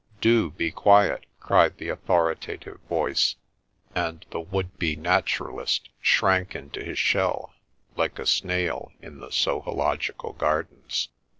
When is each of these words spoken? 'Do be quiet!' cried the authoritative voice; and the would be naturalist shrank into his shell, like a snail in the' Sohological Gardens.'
'Do 0.19 0.49
be 0.49 0.71
quiet!' 0.71 1.27
cried 1.39 1.77
the 1.77 1.89
authoritative 1.89 2.79
voice; 2.89 3.35
and 3.93 4.25
the 4.31 4.39
would 4.39 4.79
be 4.79 4.95
naturalist 4.95 5.89
shrank 6.01 6.55
into 6.55 6.83
his 6.83 6.97
shell, 6.97 7.53
like 7.95 8.17
a 8.17 8.25
snail 8.25 8.91
in 8.99 9.19
the' 9.19 9.29
Sohological 9.47 10.35
Gardens.' 10.39 11.09